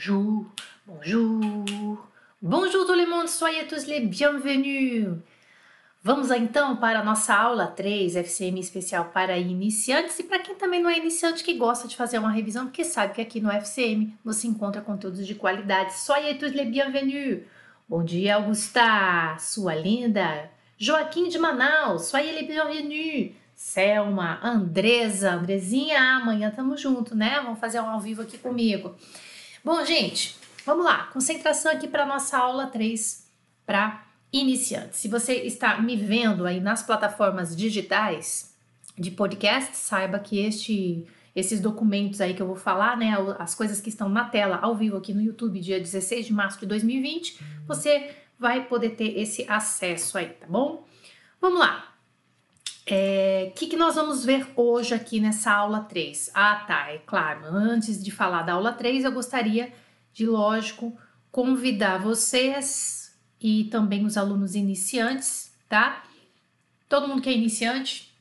[0.00, 0.46] Bonjour,
[0.86, 2.08] bonjour,
[2.40, 5.08] bonjour tout le monde, soyez tous les bienvenus.
[6.02, 10.82] Vamos então para a nossa aula 3, FCM especial para iniciantes e para quem também
[10.82, 14.16] não é iniciante que gosta de fazer uma revisão, porque sabe que aqui no FCM
[14.24, 15.92] você encontra conteúdos de qualidade.
[15.92, 17.42] Soyez tous les bienvenus.
[17.86, 20.50] Bom dia, Augusta, sua linda.
[20.78, 23.34] Joaquim de Manaus, soyez les bienvenus.
[23.54, 27.38] Selma, Andresa, Andrezinha, amanhã tamo junto, né?
[27.44, 28.96] Vamos fazer um ao vivo aqui comigo.
[29.62, 31.04] Bom, gente, vamos lá.
[31.12, 33.28] Concentração aqui para nossa aula 3
[33.66, 34.98] para iniciantes.
[34.98, 38.54] Se você está me vendo aí nas plataformas digitais
[38.98, 41.06] de podcast, saiba que este
[41.36, 44.74] esses documentos aí que eu vou falar, né, as coisas que estão na tela ao
[44.74, 49.46] vivo aqui no YouTube, dia 16 de março de 2020, você vai poder ter esse
[49.48, 50.84] acesso aí, tá bom?
[51.40, 51.89] Vamos lá.
[52.86, 56.30] O é, que, que nós vamos ver hoje aqui nessa aula 3?
[56.34, 57.44] Ah, tá, é claro.
[57.44, 59.72] Antes de falar da aula 3, eu gostaria
[60.12, 60.96] de, lógico,
[61.30, 66.02] convidar vocês e também os alunos iniciantes, tá?
[66.88, 68.12] Todo mundo que é iniciante,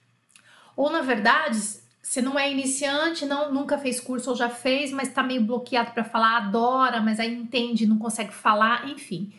[0.76, 1.58] ou na verdade,
[2.02, 5.92] você não é iniciante, não nunca fez curso ou já fez, mas tá meio bloqueado
[5.92, 9.33] para falar, adora, mas aí entende, não consegue falar, enfim.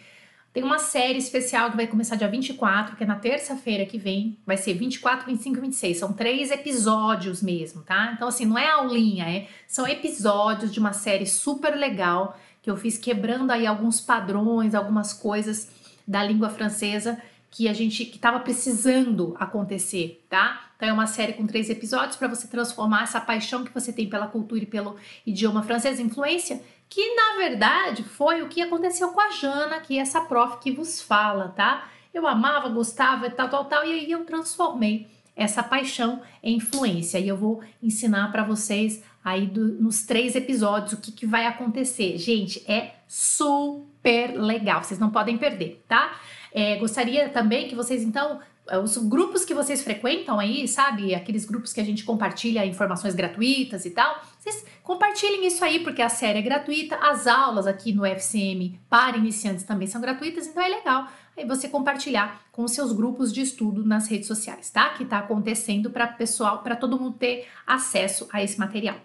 [0.52, 4.36] Tem uma série especial que vai começar dia 24, que é na terça-feira que vem.
[4.44, 5.96] Vai ser 24, 25 e 26.
[5.96, 8.12] São três episódios mesmo, tá?
[8.14, 12.76] Então, assim, não é aulinha, é, são episódios de uma série super legal que eu
[12.76, 15.70] fiz quebrando aí alguns padrões, algumas coisas
[16.06, 20.70] da língua francesa que a gente que estava precisando acontecer, tá?
[20.76, 24.08] Então é uma série com três episódios para você transformar essa paixão que você tem
[24.08, 29.20] pela cultura e pelo idioma francês, influência, que na verdade foi o que aconteceu com
[29.20, 31.88] a Jana, que é essa prof que vos fala, tá?
[32.12, 37.18] Eu amava, gostava e tal, tal, tal, e aí eu transformei essa paixão em influência.
[37.18, 41.46] E eu vou ensinar para vocês aí do, nos três episódios o que, que vai
[41.46, 42.18] acontecer.
[42.18, 46.20] Gente, é super legal, vocês não podem perder, tá?
[46.52, 48.40] É, gostaria também que vocês, então,
[48.82, 51.14] os grupos que vocês frequentam aí, sabe?
[51.14, 54.20] Aqueles grupos que a gente compartilha informações gratuitas e tal.
[54.40, 59.18] Vocês compartilhem isso aí, porque a série é gratuita, as aulas aqui no FCM para
[59.18, 61.06] iniciantes também são gratuitas, então é legal
[61.40, 64.90] aí você compartilhar com seus grupos de estudo nas redes sociais, tá?
[64.90, 68.96] Que tá acontecendo para pessoal, para todo mundo ter acesso a esse material.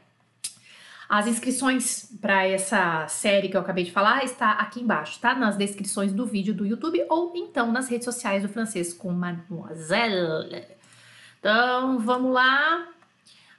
[1.08, 5.36] As inscrições para essa série que eu acabei de falar está aqui embaixo, tá?
[5.36, 10.66] Nas descrições do vídeo do YouTube ou então nas redes sociais do francês com Mademoiselle.
[11.40, 12.95] Então, vamos lá.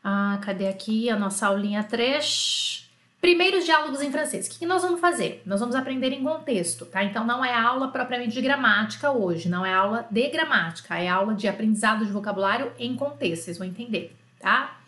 [0.09, 2.89] Ah, cadê aqui a nossa aulinha 3?
[3.21, 4.47] Primeiros diálogos em francês.
[4.47, 5.43] O que, que nós vamos fazer?
[5.44, 7.03] Nós vamos aprender em contexto, tá?
[7.03, 11.34] Então, não é aula propriamente de gramática hoje, não é aula de gramática, é aula
[11.34, 14.78] de aprendizado de vocabulário em contexto, vocês vão entender, tá?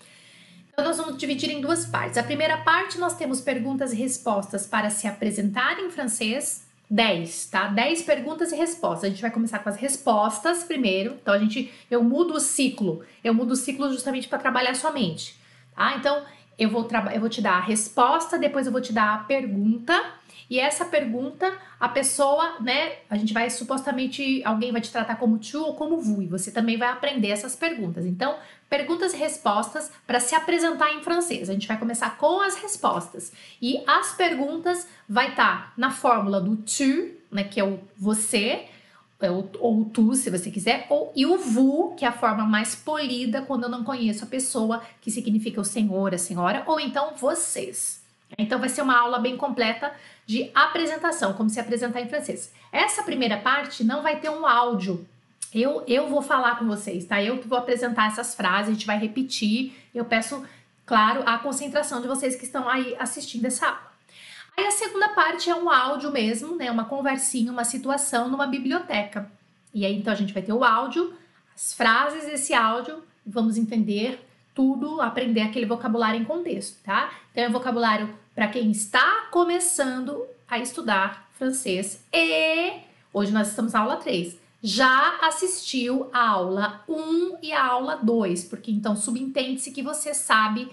[0.73, 2.17] Então, nós vamos dividir em duas partes.
[2.17, 6.65] A primeira parte, nós temos perguntas e respostas para se apresentar em francês.
[6.91, 7.69] 10, tá?
[7.69, 9.05] 10 perguntas e respostas.
[9.05, 11.19] A gente vai começar com as respostas primeiro.
[11.21, 13.05] Então, a gente, eu mudo o ciclo.
[13.23, 15.37] Eu mudo o ciclo justamente para trabalhar sua mente,
[15.75, 15.97] tá?
[15.97, 16.25] Então,
[16.59, 19.95] eu vou, eu vou te dar a resposta, depois eu vou te dar a pergunta
[20.51, 25.39] e essa pergunta, a pessoa, né, a gente vai supostamente, alguém vai te tratar como
[25.39, 28.07] tu ou como vous, e você também vai aprender essas perguntas.
[28.07, 28.35] Então,
[28.69, 31.51] perguntas e respostas para se apresentar em francês.
[31.51, 33.31] A gente vai começar com as respostas.
[33.61, 38.65] E as perguntas vai estar tá na fórmula do tu, né, que é o você,
[39.21, 42.75] ou, ou tu, se você quiser, ou e o vous, que é a forma mais
[42.77, 47.15] polida quando eu não conheço a pessoa, que significa o senhor, a senhora, ou então
[47.17, 48.01] vocês.
[48.37, 49.93] Então vai ser uma aula bem completa
[50.27, 52.53] de apresentação, como se apresentar em francês.
[52.71, 55.07] Essa primeira parte não vai ter um áudio.
[55.53, 57.23] Eu, eu vou falar com vocês, tá?
[57.23, 59.73] Eu que vou apresentar essas frases, a gente vai repetir.
[59.95, 60.45] Eu peço,
[60.85, 63.88] claro, a concentração de vocês que estão aí assistindo essa aula.
[64.59, 66.69] Aí a segunda parte é um áudio mesmo, né?
[66.69, 69.31] Uma conversinha, uma situação numa biblioteca.
[69.73, 71.15] E aí então a gente vai ter o áudio,
[71.55, 74.21] as frases desse áudio, vamos entender
[74.53, 77.13] tudo, aprender aquele vocabulário em contexto, tá?
[77.31, 82.81] Então é vocabulário para quem está começando a estudar francês e
[83.15, 84.37] hoje nós estamos na aula 3.
[84.63, 90.69] Já assistiu a aula 1 e a aula 2, porque então subentende-se que você sabe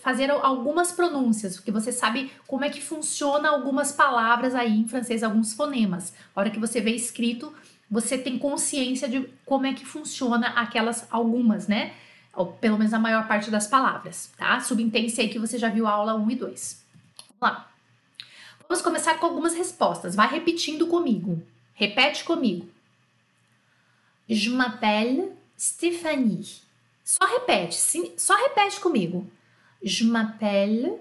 [0.00, 5.22] fazer algumas pronúncias, porque você sabe como é que funciona algumas palavras aí em francês,
[5.22, 6.12] alguns fonemas.
[6.34, 7.54] A hora que você vê escrito,
[7.88, 11.94] você tem consciência de como é que funciona aquelas algumas, né?
[12.36, 14.60] ou pelo menos a maior parte das palavras, tá?
[14.60, 16.84] Subentende-se aí que você já viu a aula 1 e 2.
[17.40, 17.70] Vamos lá.
[18.68, 20.14] Vamos começar com algumas respostas.
[20.14, 21.42] Vai repetindo comigo.
[21.72, 22.68] Repete comigo.
[24.28, 26.62] Je m'appelle Stéphanie.
[27.04, 27.74] Só repete,
[28.18, 29.24] só repete comigo.
[29.82, 30.98] Je m'appelle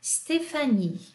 [0.00, 1.14] Stéphanie.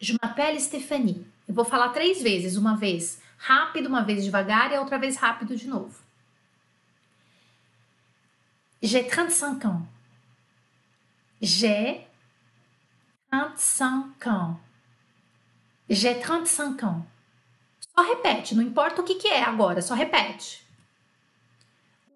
[0.00, 1.24] Je m'appelle Stéphanie.
[1.48, 5.54] Eu vou falar três vezes, uma vez rápido, uma vez devagar e outra vez rápido
[5.54, 5.94] de novo.
[8.82, 9.82] J'ai 35 ans.
[11.40, 12.06] J'ai
[13.30, 14.60] 35 ans.
[15.88, 17.06] J'ai 35 ans.
[17.98, 20.62] Só repete, não importa o que, que é agora, só repete.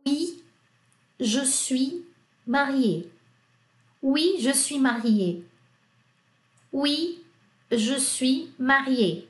[0.06, 0.44] Oui,
[1.18, 2.04] je suis
[2.46, 3.10] mariée.
[4.02, 5.44] Oui, je suis mariée.
[6.70, 7.24] Oui,
[7.70, 9.26] je suis mariée.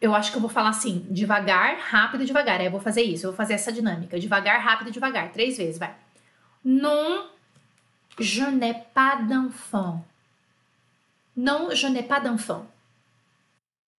[0.00, 2.60] Eu acho que eu vou falar assim, devagar, rápido, devagar.
[2.60, 4.18] Aí eu vou fazer isso, eu vou fazer essa dinâmica.
[4.20, 5.32] Devagar, rápido, devagar.
[5.32, 5.92] Três vezes, vai.
[6.64, 7.28] Non,
[8.20, 10.04] je n'ai pas d'enfant.
[11.38, 12.66] Non, je n'ai pas d'enfant.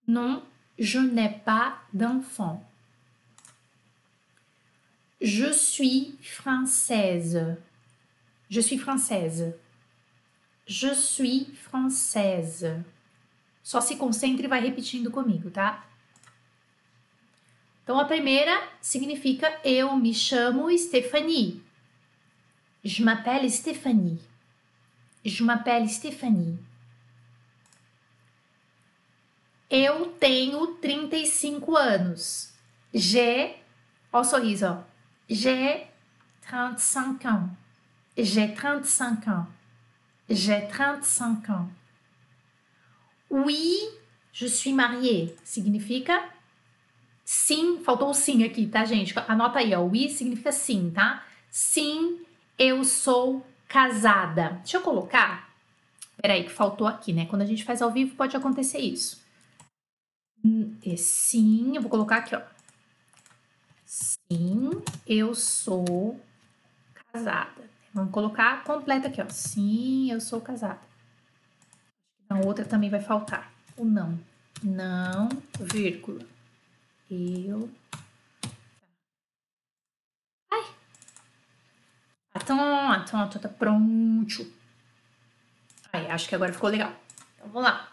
[0.09, 0.43] Non,
[0.77, 2.61] je n'ai pas d'enfant.
[5.21, 7.55] Je suis française.
[8.49, 9.55] Je suis française.
[10.67, 12.83] Je suis française.
[13.63, 15.87] Só se concentre e vai repetindo comigo, tá?
[17.81, 21.63] Então a primeira significa eu me chamo Stephanie.
[22.83, 24.19] Je m'appelle Stéphanie.
[25.23, 26.59] Je m'appelle Stéphanie.
[29.69, 32.51] Eu tenho 35 anos.
[32.91, 33.57] J'ai,
[34.11, 34.77] ó o sorriso, ó.
[35.29, 35.87] J'ai
[36.41, 37.49] 35 ans.
[38.17, 39.45] J'ai 35 ans.
[40.27, 41.67] J'ai 35 ans.
[43.29, 43.77] Oui,
[44.33, 45.35] je suis mariée.
[45.43, 46.19] Significa
[47.23, 47.83] sim.
[47.83, 49.13] Faltou o sim aqui, tá, gente?
[49.27, 49.81] Anota aí, ó.
[49.81, 51.23] Oui significa sim, tá?
[51.51, 52.21] Sim,
[52.57, 54.59] eu sou casada.
[54.63, 55.49] Deixa eu colocar.
[56.19, 57.27] Peraí, que faltou aqui, né?
[57.27, 59.18] Quando a gente faz ao vivo, pode acontecer isso.
[60.43, 62.41] Hum, sim, eu vou colocar aqui, ó.
[63.85, 64.69] Sim,
[65.05, 66.19] eu sou
[67.11, 67.69] casada.
[67.93, 69.27] Vamos colocar completa aqui, ó.
[69.29, 70.79] Sim, eu sou casada.
[72.29, 73.51] A outra também vai faltar.
[73.75, 74.19] O não.
[74.63, 76.25] Não, vírgula.
[77.09, 77.69] Eu.
[80.51, 80.65] Ai.
[82.35, 84.45] Então, então, tá pronto.
[85.91, 86.93] Aí, acho que agora ficou legal.
[87.35, 87.89] Então, vamos lá.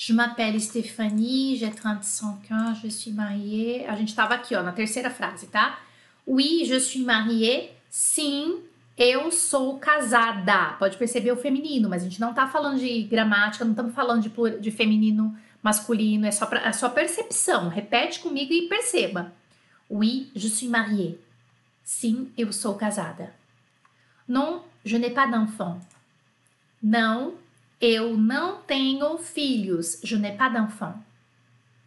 [0.00, 3.84] Je m'appelle Stéphanie, j'ai 35 ans, je suis mariée.
[3.88, 5.76] A gente tava aqui, ó, na terceira frase, tá?
[6.24, 7.72] Oui, je suis mariée.
[7.90, 8.60] Sim,
[8.96, 10.76] eu sou casada.
[10.78, 14.22] Pode perceber o feminino, mas a gente não tá falando de gramática, não estamos falando
[14.22, 17.68] de, de feminino, masculino, é só pra, é só percepção.
[17.68, 19.32] Repete comigo e perceba.
[19.90, 21.18] Oui, je suis mariée.
[21.82, 23.34] Sim, eu sou casada.
[24.28, 25.80] Non, je n'ai pas d'enfant.
[26.80, 27.34] Não,
[27.80, 30.00] eu não tenho filhos.
[30.02, 30.94] Je n'ai pas d'enfant.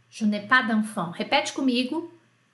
[0.10, 1.12] Je n'ai pas d'enfant.
[1.12, 2.12] Repete comigo.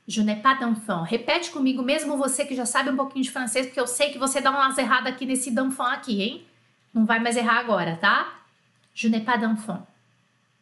[0.08, 1.04] Je n'ai pas d'enfant.
[1.04, 4.18] Repete comigo, mesmo você que já sabe um pouquinho de francês, porque eu sei que
[4.18, 6.46] você dá umas erradas aqui nesse d'enfant aqui, hein?
[6.94, 8.42] Não vai mais errar agora, tá?
[8.94, 9.86] Je n'ai pas d'enfant.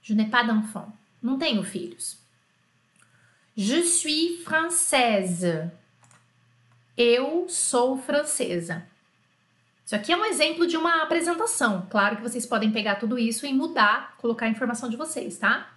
[0.01, 0.91] Je n'ai pas d'enfant.
[1.21, 2.17] Não tenho filhos.
[3.55, 5.69] Je suis française.
[6.97, 8.85] Eu sou francesa.
[9.85, 11.85] Isso aqui é um exemplo de uma apresentação.
[11.91, 15.71] Claro que vocês podem pegar tudo isso e mudar, colocar a informação de vocês, tá?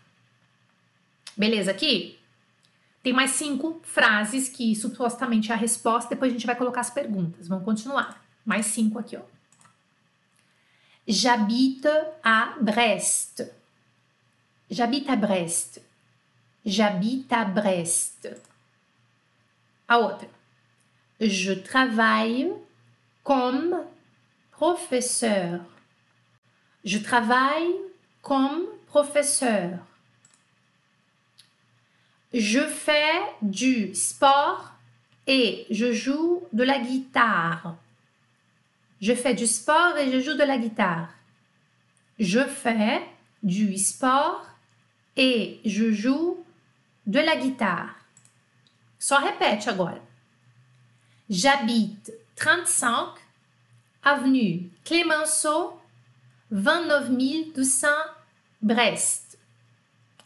[1.36, 2.18] Beleza aqui?
[3.02, 6.90] Tem mais cinco frases que supostamente é a resposta, depois a gente vai colocar as
[6.90, 7.48] perguntas.
[7.48, 8.24] Vamos continuar.
[8.46, 9.20] Mais cinco aqui, ó.
[11.06, 11.88] J'habite
[12.22, 13.46] à Brest.
[14.70, 15.82] J'habite à Brest.
[16.64, 18.28] J'habite à Brest.
[19.86, 20.28] A outra.
[21.20, 22.52] Je travaille
[23.22, 23.86] comme
[24.58, 25.60] professeur.
[26.84, 27.76] Je travaille
[28.22, 29.78] comme professeur.
[32.34, 34.72] Je fais du sport
[35.28, 37.76] et je joue de la guitare.
[39.00, 41.10] Je fais du sport et je joue de la guitare.
[42.18, 43.00] Je fais
[43.44, 44.44] du sport
[45.16, 46.44] et je joue
[47.06, 47.94] de la guitare.
[48.98, 50.00] Só repete agora.
[51.30, 53.27] J'habite 35
[54.02, 55.80] avenue Clémenceau,
[56.50, 58.18] 29 200
[58.60, 59.36] Brest.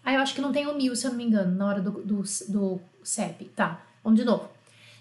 [0.05, 1.81] Ah, eu acho que não tem o mil, se eu não me engano, na hora
[1.81, 3.45] do, do, do CEP.
[3.57, 4.51] Tá, vamos de novo.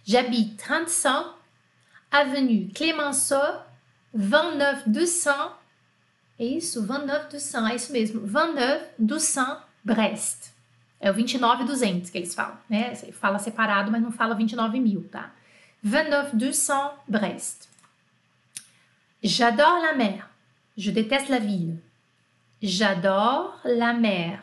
[0.03, 1.35] J'habite 35
[2.11, 3.63] avenue Clémenceau,
[4.13, 5.61] 29 200.
[6.37, 6.81] É isso?
[6.81, 8.21] 29 200, é isso mesmo.
[8.21, 10.51] 29 200 Brest.
[10.99, 12.93] É o 29 200 que eles falam, né?
[13.13, 15.33] Fala separado, mas não fala 29 mil, tá?
[15.81, 17.70] 29 200 Brest.
[19.23, 20.29] J'adore la mer.
[20.77, 21.77] Je déteste la ville.
[22.61, 24.41] J'adore la mer.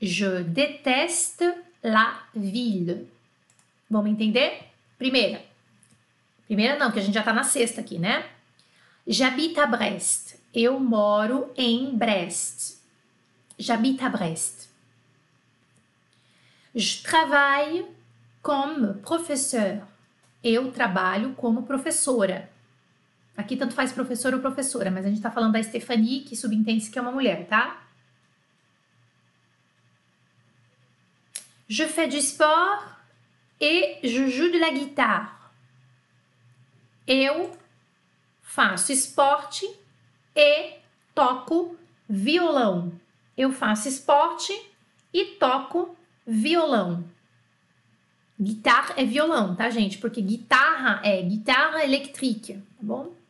[0.00, 1.44] Je déteste
[1.82, 3.06] la ville.
[3.90, 4.50] Vamos entender?
[4.98, 5.40] Primeira.
[6.46, 8.24] Primeira não, que a gente já tá na sexta aqui, né?
[9.06, 10.36] J'habite à Brest.
[10.54, 12.78] Eu moro em Brest.
[13.58, 14.68] J'habite à Brest.
[16.74, 17.86] Je travaille
[18.40, 19.86] comme professeur.
[20.42, 22.50] Eu trabalho como professora.
[23.36, 26.88] Aqui tanto faz professor ou professora, mas a gente tá falando da Stephanie, que subentende
[26.88, 27.82] que é uma mulher, tá?
[31.66, 32.84] Je fais du sport
[33.60, 35.28] et je joue de la guitare.
[37.06, 37.56] Eu
[38.42, 39.66] faço esporte
[40.36, 40.78] e
[41.14, 41.76] toco
[42.08, 42.92] violão.
[43.36, 44.52] Eu faço esporte
[45.12, 47.04] e toco violão.
[48.40, 49.98] Guitarra é violão, tá, gente?
[49.98, 53.23] Porque guitarra é guitarra elétrica, tá bom?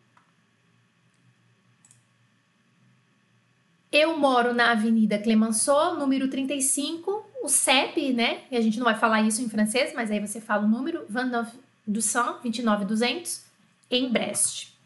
[3.96, 8.42] Eu moro na Avenida Clemenceau, número 35, o CEP, né?
[8.50, 11.06] E a gente não vai falar isso em francês, mas aí você fala o número
[11.08, 11.52] 29
[11.86, 13.44] 29200
[13.88, 14.76] em Brest.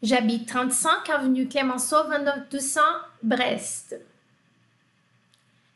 [0.00, 3.96] J'habite 35 avenue Clemenceau 29200 Brest.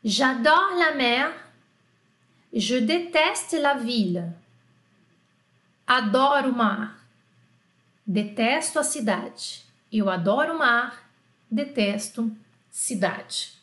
[0.01, 1.33] J'adore la mer.
[2.53, 4.31] Je déteste la ville.
[5.85, 7.05] Adoro o mar.
[8.07, 9.65] Detesto a cidade.
[9.91, 11.00] Eu adoro o mar.
[11.51, 12.31] Detesto
[12.71, 13.53] cidade.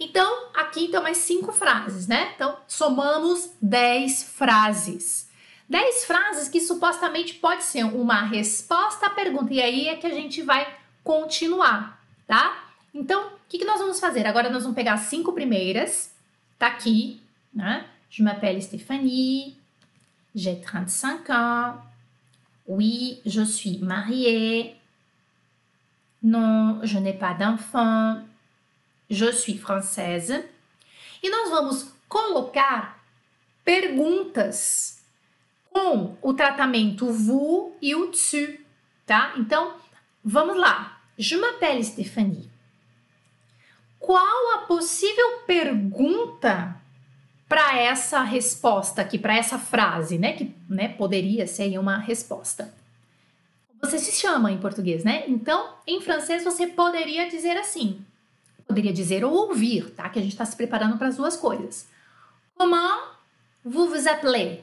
[0.00, 2.32] Então, aqui então mais cinco frases, né?
[2.34, 5.28] Então, somamos dez frases.
[5.68, 9.52] Dez frases que supostamente pode ser uma resposta à pergunta.
[9.52, 12.70] E aí é que a gente vai continuar, tá?
[12.94, 14.26] Então, o que, que nós vamos fazer?
[14.26, 16.14] Agora nós vamos pegar as cinco primeiras.
[16.58, 17.20] Tá aqui,
[17.52, 17.86] né?
[18.08, 19.56] Je m'appelle Stéphanie.
[20.34, 21.74] J'ai 35 ans.
[22.66, 24.77] Oui, je suis mariée.
[26.22, 28.22] Non, je n'ai pas d'enfant.
[29.08, 30.44] Je suis française.
[31.22, 33.02] E nós vamos colocar
[33.64, 35.02] perguntas
[35.70, 38.58] com o tratamento vous e o tu,
[39.06, 39.34] tá?
[39.36, 39.74] Então,
[40.24, 41.00] vamos lá.
[41.16, 42.50] Je m'appelle Stéphanie.
[43.98, 46.76] Qual a possível pergunta
[47.48, 50.32] para essa resposta aqui, para essa frase, né?
[50.32, 52.72] Que né, poderia ser uma resposta.
[53.80, 55.24] Você se chama em português, né?
[55.28, 58.04] Então, em francês, você poderia dizer assim:
[58.66, 60.08] poderia dizer ou ouvir, tá?
[60.08, 61.88] Que a gente está se preparando para as duas coisas.
[62.56, 62.98] Comment
[63.64, 64.62] vous vous appelez?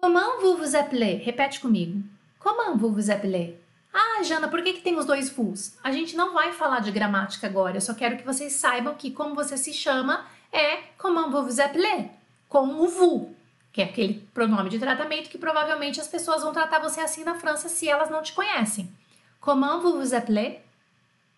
[0.00, 1.22] Comment vous vous appelez?
[1.24, 2.02] Repete comigo.
[2.38, 3.58] Comment vous vous appelez?
[3.92, 5.78] Ah, Jana, por que, que tem os dois vos?
[5.82, 9.12] A gente não vai falar de gramática agora, eu só quero que vocês saibam que
[9.12, 12.10] como você se chama é comment vous vous appelez,
[12.48, 13.28] com o vous,
[13.74, 17.34] que é aquele pronome de tratamento que provavelmente as pessoas vão tratar você assim na
[17.34, 18.88] França se elas não te conhecem.
[19.40, 20.60] Comment vous vous appelez?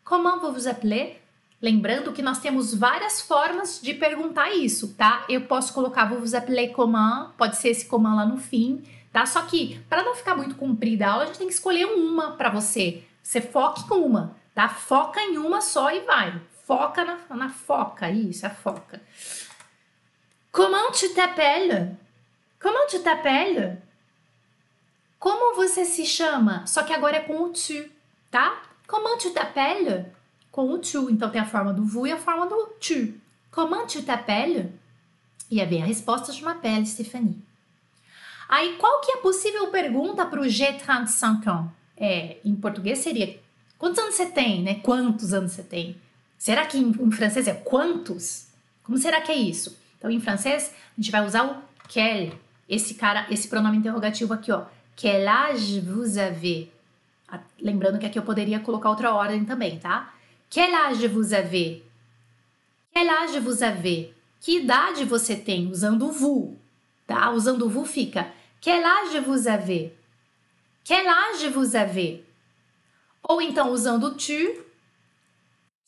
[0.04, 1.16] Comment vous vous appelez?
[1.62, 5.24] Lembrando que nós temos várias formas de perguntar isso, tá?
[5.30, 9.24] Eu posso colocar vou vous appeler comment, pode ser esse comment lá no fim, tá?
[9.24, 12.32] Só que para não ficar muito comprida a aula, a gente tem que escolher uma
[12.32, 13.02] para você.
[13.22, 14.68] Você foque com uma, tá?
[14.68, 16.38] Foca em uma só e vai.
[16.66, 19.00] Foca na, na foca, isso, a foca.
[20.52, 22.05] Comment tu t'appelles?
[22.60, 23.78] Comment tu t'appelles?
[25.18, 26.66] Como você se chama?
[26.66, 27.88] Só que agora é com o tu,
[28.30, 28.62] tá?
[28.86, 30.06] Comment tu t'appelles?
[30.56, 31.10] com o tu.
[31.10, 33.12] Então tem a forma do vous e a forma do tu.
[33.50, 34.70] Comment tu t'appelles?
[35.50, 37.36] E aí vem a resposta de m'appelle Stephanie.
[38.48, 41.70] Aí qual que é a possível pergunta para o G35 ans?
[41.96, 43.38] É, em português seria
[43.78, 44.76] quantos anos você tem, né?
[44.76, 46.00] Quantos anos você tem?
[46.38, 48.46] Será que em, em francês é quantos?
[48.82, 49.78] Como será que é isso?
[49.98, 52.32] Então em francês a gente vai usar o quel,
[52.68, 54.64] esse cara, esse pronome interrogativo aqui, ó.
[54.94, 56.72] Quel âge vous avez?
[57.60, 60.14] Lembrando que aqui eu poderia colocar outra ordem também, tá?
[60.48, 61.84] Quel âge vous avez?
[62.92, 64.14] Quel âge vous avez?
[64.40, 65.70] Que idade você tem?
[65.70, 66.56] Usando o vous,
[67.06, 67.30] tá?
[67.30, 69.92] Usando o vous fica Quel âge vous avez?
[70.82, 72.24] Quel âge vous avez?
[73.22, 74.64] Ou então usando tu,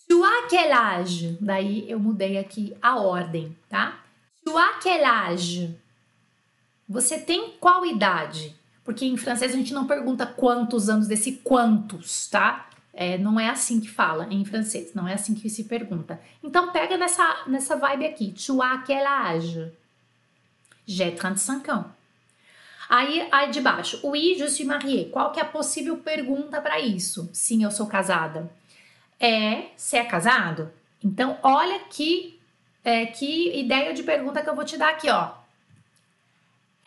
[0.08, 1.38] tu as quel âge?
[1.40, 3.99] Daí eu mudei aqui a ordem, tá?
[4.44, 5.76] Tu as quel âge?
[6.88, 8.57] Você tem qual idade?
[8.85, 12.68] Porque em francês a gente não pergunta quantos anos desse quantos, tá?
[12.95, 16.21] É, não é assim que fala em francês, não é assim que se pergunta.
[16.42, 18.33] Então pega nessa, nessa vibe aqui.
[18.33, 19.71] Tu as quel âge?
[20.87, 21.87] J'ai 35 ans.
[22.88, 25.11] Aí, aí de baixo, oui, je suis mariée.
[25.11, 27.28] Qual que é a possível pergunta para isso?
[27.35, 28.50] Sim, eu sou casada.
[29.21, 30.73] É, você é casado?
[31.04, 32.40] Então, olha que,
[32.83, 35.38] é, que ideia de pergunta que eu vou te dar aqui, ó.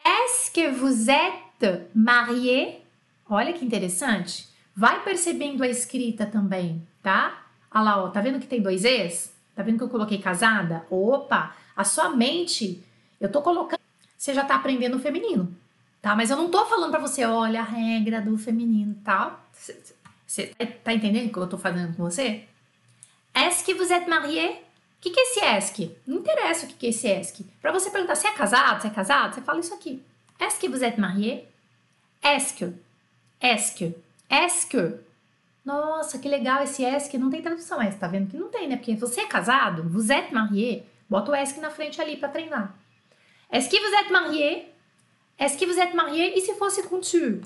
[0.03, 2.81] Est-ce que vous êtes marié?
[3.29, 4.47] Olha que interessante.
[4.75, 7.45] Vai percebendo a escrita também, tá?
[7.73, 9.33] Olha lá, ó, tá vendo que tem dois Es?
[9.55, 10.85] Tá vendo que eu coloquei casada?
[10.89, 12.83] Opa, a sua mente,
[13.19, 13.79] eu tô colocando,
[14.17, 15.53] você já tá aprendendo o feminino,
[16.01, 16.15] tá?
[16.15, 19.39] Mas eu não tô falando para você, olha a regra do feminino, tá?
[20.25, 22.45] Você tá, entendendo o que eu tô falando com você?
[23.33, 24.63] Est-ce que vous êtes marié?
[25.01, 25.97] Que, que é esse ESC?
[26.05, 27.43] Não interessa o que, que é esse ESC.
[27.59, 30.01] Para você perguntar se é casado, se é casado, você fala isso aqui.
[30.39, 31.47] Est-ce que vous êtes marié?
[32.23, 32.71] Est-ce que?
[33.41, 33.95] Est-ce que?
[34.29, 34.99] Est-ce que?
[35.65, 37.17] Nossa, que legal esse ESC.
[37.17, 38.77] Não tem tradução essa, tá vendo que não tem, né?
[38.77, 42.75] Porque você é casado, vous êtes marié, bota o ESC na frente ali para treinar.
[43.51, 44.71] Est-ce que vous êtes marié?
[45.39, 46.37] Est-ce que vous êtes marié?
[46.37, 47.41] E se fosse com tu?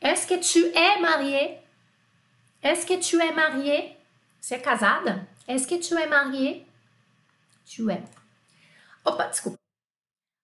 [0.00, 1.58] Est-ce que tu es marié?
[2.62, 3.96] Est-ce que tu es marié?
[4.40, 5.26] Você é casada?
[5.48, 6.66] Est-ce que tu es marié?
[7.64, 8.02] Tu es.
[9.04, 9.58] Opa, desculpa.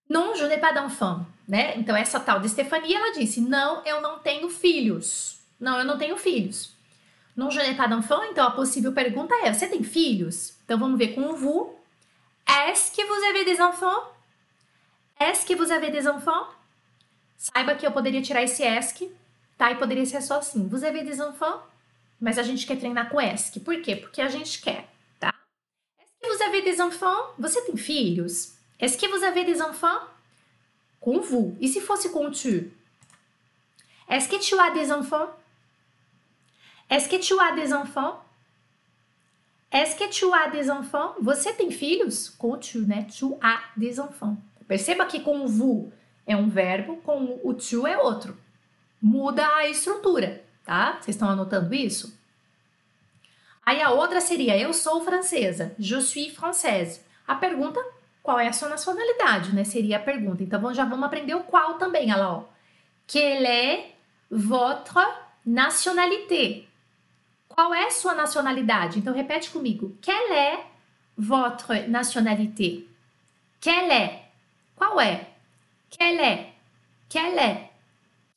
[0.09, 1.77] Non, je n'ai pas d'enfant, né?
[1.77, 5.39] Então essa tal de Stefania, ela disse: "Não, eu não tenho filhos".
[5.61, 6.73] Não, eu não tenho filhos.
[7.37, 10.55] Non, je n'ai pas d'enfant, então a possível pergunta é: você tem filhos?
[10.65, 11.75] Então vamos ver com o vous.
[12.47, 14.13] Est-ce que vous avez des enfants?
[15.19, 16.47] Est-ce que vous avez des enfants?
[17.37, 19.11] Saiba que eu poderia tirar esse est,
[19.59, 19.71] tá?
[19.71, 21.61] E poderia ser só assim: vous avez des enfants?
[22.21, 23.61] Mas a gente quer treinar com est.
[23.61, 23.97] Por quê?
[23.97, 24.89] Porque a gente quer,
[26.25, 27.35] vous avez des enfants?
[27.38, 28.54] Você tem filhos?
[28.81, 30.00] Est-ce que vous avez des enfants?
[31.00, 31.57] Com vous.
[31.61, 32.73] E se fosse com tu?
[34.09, 35.28] Est-ce que tu as des enfants?
[36.90, 38.21] Est-ce que tu as des enfants?
[39.73, 41.14] Est-ce que tu as des enfants?
[41.21, 42.31] Você tem filhos?
[42.38, 43.07] Com tu, né?
[43.11, 44.37] Tu as des enfants.
[44.69, 45.93] Perceba que com vous
[46.26, 48.37] é um verbo, com o tu é outro.
[49.02, 50.93] Muda a estrutura, tá?
[51.00, 52.13] Vocês estão anotando isso?
[53.64, 57.00] Aí a outra seria eu sou francesa, je suis française.
[57.26, 57.80] A pergunta
[58.23, 59.64] qual é a sua nacionalidade, né?
[59.64, 60.42] Seria a pergunta.
[60.42, 62.44] Então já vamos aprender o qual também, olha lá, ó.
[63.06, 63.94] Quelle est
[64.30, 65.00] votre
[65.44, 66.66] nationalité?
[67.49, 68.99] Qual é a sua nacionalidade?
[68.99, 69.97] Então repete comigo.
[70.00, 70.61] Quelle est
[71.16, 72.87] votre nationalité?
[73.61, 74.23] Quelle est?
[74.76, 75.28] Qual é?
[75.90, 76.46] Quelle est?
[77.09, 77.70] Quelle est?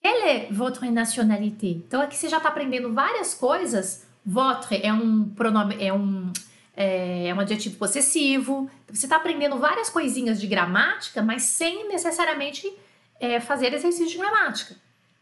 [0.02, 1.72] Quelle est votre nationalité?
[1.72, 4.07] Então aqui você já está aprendendo várias coisas.
[4.30, 6.34] Votre é um pronome, é um
[6.76, 8.70] é, um adjetivo possessivo.
[8.90, 12.70] Você está aprendendo várias coisinhas de gramática, mas sem necessariamente
[13.22, 14.76] é, fazer exercício de gramática.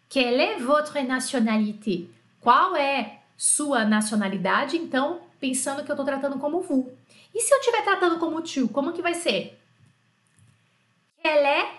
[0.09, 2.07] Quelle est votre nationalité?
[2.41, 4.75] Qual é sua nacionalidade?
[4.75, 6.87] Então, pensando que eu estou tratando como vous.
[7.33, 9.59] E se eu estiver tratando como tu, como que vai ser?
[11.21, 11.71] Quelle est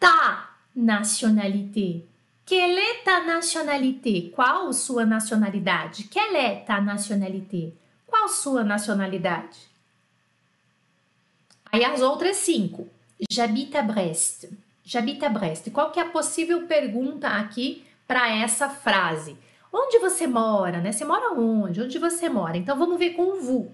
[0.00, 2.04] ta nationalité?
[2.44, 4.32] Quelle est ta nationalité?
[4.34, 6.08] Qual sua nacionalidade?
[6.10, 7.72] Quelle est ta nationalité?
[8.06, 9.56] Qual sua nacionalidade?
[11.72, 12.88] Aí as outras cinco.
[13.30, 14.50] J'habite à Brest.
[14.84, 15.70] J'habite à Brest.
[15.70, 19.36] Qual que é a possível pergunta aqui para essa frase?
[19.72, 20.92] Onde você mora, né?
[20.92, 21.80] Você mora onde?
[21.80, 22.58] Onde você mora?
[22.58, 23.70] Então vamos ver com o vous.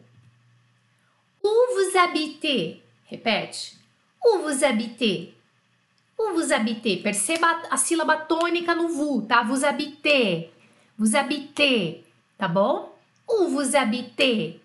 [1.42, 2.80] Où vous habitez?
[3.06, 3.76] Repete.
[4.24, 5.34] Où vous habitez?
[6.18, 6.96] Où vous habitez?
[6.96, 9.42] Perceba a sílaba tônica no vous, tá?
[9.42, 10.50] Vous habitez.
[10.98, 12.04] Vous habitez,
[12.36, 12.92] tá bom?
[13.28, 14.60] Où vous habitez?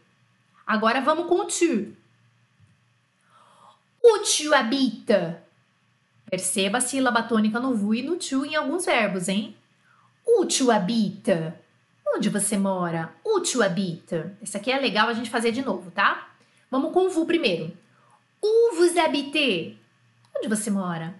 [0.65, 1.95] Agora vamos com o tu.
[4.03, 5.35] Où tu habites?
[6.25, 9.55] Perceba a sílaba tônica no vous e no tu em alguns verbos, hein?
[10.25, 11.53] Où tu habites?
[12.15, 13.13] Onde você mora?
[13.23, 14.25] Où tu habites?
[14.41, 16.29] Esse aqui é legal a gente fazer de novo, tá?
[16.71, 17.71] Vamos com o vous primeiro.
[18.41, 19.77] Où vous habitez?
[20.35, 21.13] Onde você mora?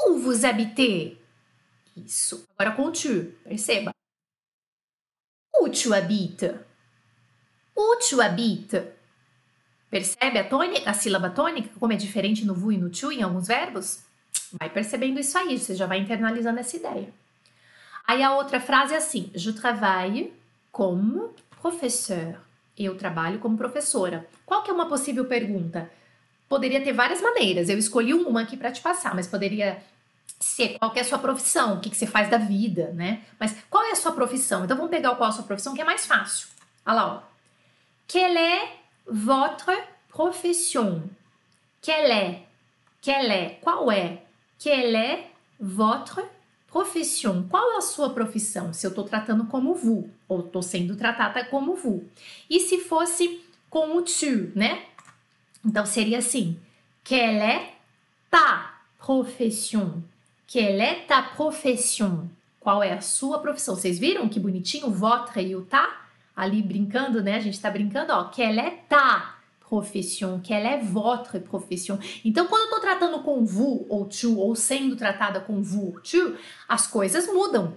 [0.00, 1.16] Où vous habitez?
[1.96, 2.46] Isso.
[2.56, 3.92] Agora com tu, perceba.
[5.60, 6.54] Où tu habites?
[7.76, 8.82] Où tu habites?
[9.90, 13.22] Percebe a, tônica, a sílaba tônica, como é diferente no vous e no tu em
[13.22, 14.04] alguns verbos?
[14.52, 17.12] Vai percebendo isso aí, você já vai internalizando essa ideia.
[18.06, 20.32] Aí a outra frase é assim: Je travaille
[20.70, 21.28] comme
[21.60, 22.40] professeur.
[22.76, 24.26] Eu trabalho como professora.
[24.46, 25.90] Qual que é uma possível pergunta?
[26.48, 27.68] Poderia ter várias maneiras.
[27.68, 29.82] Eu escolhi uma aqui para te passar, mas poderia
[30.40, 33.22] ser qual é a sua profissão, o que, que você faz da vida, né?
[33.38, 34.64] Mas qual é a sua profissão?
[34.64, 36.48] Então vamos pegar qual é a sua profissão, que é mais fácil.
[36.86, 37.22] Olha lá, ó.
[38.06, 38.68] Quelle est
[39.06, 39.72] votre
[40.08, 41.02] profession?
[41.82, 42.42] Quelle est?
[43.02, 43.60] Quelle est?
[43.60, 44.22] Qual é?
[44.58, 45.26] Quelle est
[45.60, 46.24] votre
[46.70, 47.46] profession?
[47.48, 48.72] Qual é a sua profissão?
[48.72, 52.02] Se eu estou tratando como vous, ou estou sendo tratada como vous.
[52.48, 54.82] E se fosse com o tu, né?
[55.64, 56.58] Então seria assim:
[57.04, 57.72] Quelle est
[58.30, 60.02] ta profession?
[60.46, 62.28] Quelle est ta profession?
[62.60, 63.74] Qual é a sua profissão?
[63.74, 66.08] Vocês viram que bonitinho votre e o ta?
[66.38, 67.34] ali brincando, né?
[67.34, 71.98] A gente tá brincando, ó, quelle est ta profession, quelle est votre profession.
[72.24, 76.00] Então, quando eu tô tratando com vous ou tu, ou sendo tratada com vous ou
[76.00, 76.36] tu,
[76.68, 77.76] as coisas mudam.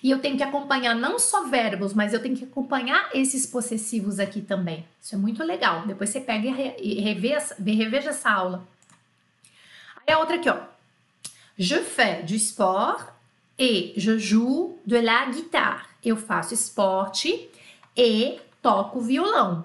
[0.00, 4.20] E eu tenho que acompanhar não só verbos, mas eu tenho que acompanhar esses possessivos
[4.20, 4.86] aqui também.
[5.00, 5.86] Isso é muito legal.
[5.86, 6.46] Depois você pega
[6.78, 8.66] e reveja, reveja essa aula.
[10.06, 10.58] Aí a outra aqui, ó.
[11.58, 13.08] Je fais du sport
[13.58, 15.82] et je joue de la guitare.
[16.04, 17.48] Eu faço esporte
[17.96, 19.64] e toco violão.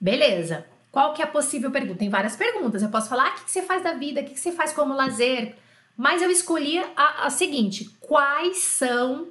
[0.00, 0.66] Beleza.
[0.90, 1.98] Qual que é a possível pergunta?
[1.98, 2.82] Tem várias perguntas.
[2.82, 4.94] Eu posso falar ah, o que você faz da vida, o que você faz como
[4.94, 5.54] lazer.
[5.96, 9.28] Mas eu escolhi a, a seguinte: quais são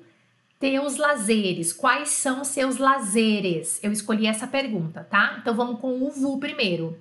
[0.59, 1.71] teus lazeres?
[1.71, 3.79] Quais são seus lazeres?
[3.83, 5.37] Eu escolhi essa pergunta, tá?
[5.39, 6.97] Então vamos com o VU primeiro.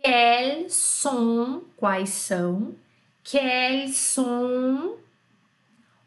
[0.00, 2.74] Quels sont, quais são?
[3.24, 4.96] Quels sont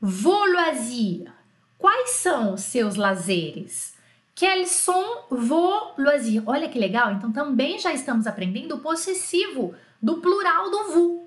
[0.01, 1.31] vos loisirs?
[1.77, 3.95] Quais são seus lazeres?
[4.33, 6.43] Quels sont vos loisirs?
[6.45, 11.24] Olha que legal, então também já estamos aprendendo o possessivo do plural do vous.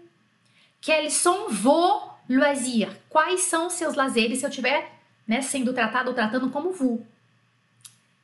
[0.81, 2.93] Quels sont vos loisirs?
[3.09, 4.91] Quais são seus lazeres se eu tiver
[5.27, 7.05] né, sendo tratado ou tratando como vous?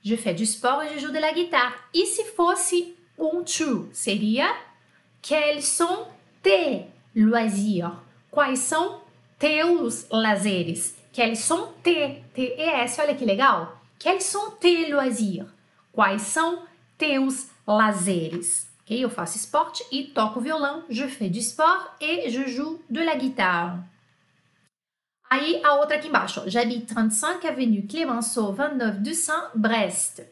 [0.02, 1.74] Je fais du sport et je joue de la guitare.
[1.94, 4.54] E se fosse um tu, seria
[5.22, 6.06] Quels sont
[6.42, 6.86] tes
[7.16, 7.92] loisirs?
[8.30, 9.00] Quais são
[9.38, 10.94] teus lazeres?
[11.12, 13.80] Quels sont tes, T-E-S, olha que legal.
[13.98, 15.46] Quels sont tes loisirs?
[15.92, 16.64] Quais são
[16.98, 18.66] teus lazeres?
[18.88, 20.84] Eu faço esporte e toco violão.
[20.88, 23.80] Je fais du sport et je joue de la guitare.
[25.30, 26.42] Aí a outra aqui embaixo.
[26.46, 30.22] J'habite 35 Avenue Clemenceau 29 du Saint, Brest.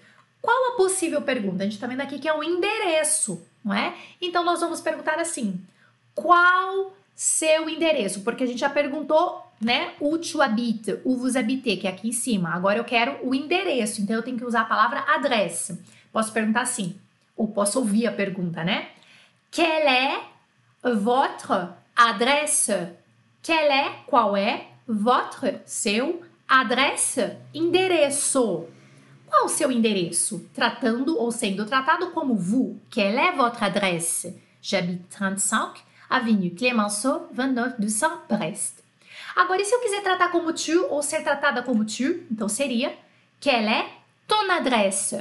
[0.41, 1.63] Qual a possível pergunta?
[1.63, 3.95] A gente está vendo aqui que é um endereço, não é?
[4.21, 5.61] Então nós vamos perguntar assim:
[6.15, 8.21] qual seu endereço?
[8.21, 9.93] Porque a gente já perguntou né?
[10.01, 12.51] O tu habite, o vous habitez, que é aqui em cima.
[12.51, 15.81] Agora eu quero o endereço, então eu tenho que usar a palavra adresse.
[16.13, 16.97] Posso perguntar assim,
[17.37, 18.89] ou posso ouvir a pergunta, né?
[19.51, 20.21] Quelle est
[20.83, 22.73] votre adresse?
[23.43, 28.69] Quelle est, qual é, votre, seu, adresse, endereço.
[29.27, 30.49] Qual o seu endereço?
[30.53, 32.79] Tratando ou sendo tratado como vous.
[32.91, 34.35] Quelle est votre adresse?
[34.61, 38.83] J'habite 35, avenue Clémenceau, 29 de Saint-Brest.
[39.35, 42.95] Agora, e se eu quiser tratar como tu ou ser tratada como tu, então seria
[43.41, 43.87] Quelle est
[44.29, 45.17] ton adresse?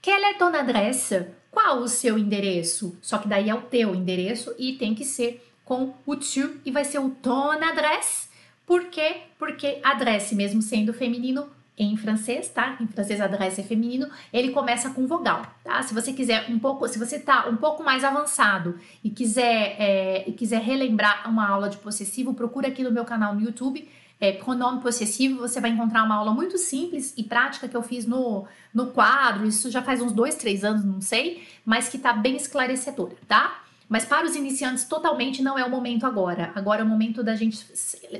[0.00, 1.26] Quelle est ton adresse?
[1.50, 2.98] Qual o seu endereço?
[3.00, 6.70] Só que daí é o teu endereço e tem que ser com o tu e
[6.70, 8.28] vai ser o ton adresse.
[8.64, 9.22] Por quê?
[9.38, 12.76] Porque adresse, mesmo sendo feminino, em francês, tá?
[12.80, 15.82] Em francês adresse é feminino, ele começa com vogal, tá?
[15.82, 20.24] Se você quiser um pouco, se você tá um pouco mais avançado e quiser é,
[20.26, 23.86] e quiser relembrar uma aula de possessivo, procura aqui no meu canal no YouTube,
[24.20, 28.06] é, pronome possessivo, você vai encontrar uma aula muito simples e prática que eu fiz
[28.06, 32.12] no, no quadro, isso já faz uns dois, três anos, não sei, mas que tá
[32.12, 33.62] bem esclarecedora, tá?
[33.88, 36.50] Mas para os iniciantes, totalmente não é o momento agora.
[36.56, 37.64] Agora é o momento da gente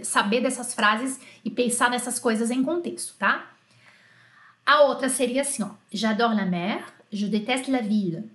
[0.05, 3.51] saber dessas frases e pensar nessas coisas em contexto, tá?
[4.65, 5.71] A outra seria assim, ó.
[5.93, 8.31] J'adore la mer, je déteste la ville.